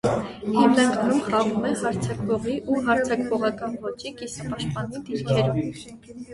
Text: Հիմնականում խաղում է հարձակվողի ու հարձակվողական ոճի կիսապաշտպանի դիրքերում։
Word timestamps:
Հիմնականում 0.53 1.19
խաղում 1.27 1.67
է 1.73 1.73
հարձակվողի 1.83 2.57
ու 2.77 2.81
հարձակվողական 2.89 3.79
ոճի 3.87 4.17
կիսապաշտպանի 4.25 5.07
դիրքերում։ 5.15 6.23